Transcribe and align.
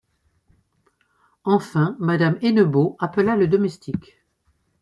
Enfin, 1.43 1.95
madame 1.99 2.39
Hennebeau 2.41 2.95
appela 2.97 3.35
le 3.35 3.47
domestique. 3.47 4.17